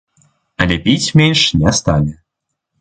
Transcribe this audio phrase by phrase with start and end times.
[0.65, 2.19] Але піць менш не сталі.